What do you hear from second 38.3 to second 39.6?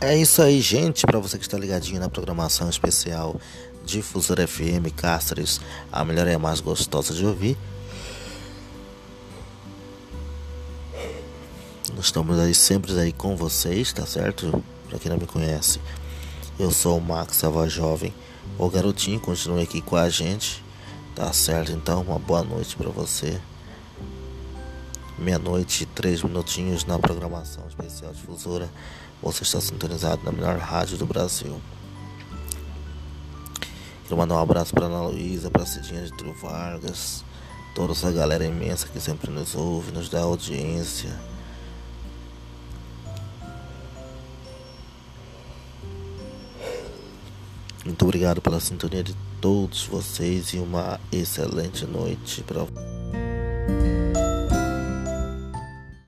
imensa que sempre nos